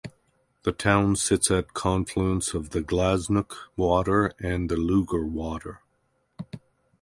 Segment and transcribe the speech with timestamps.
[0.63, 5.81] The town sits at the confluence of the Glaisnock Water and the Lugar Water.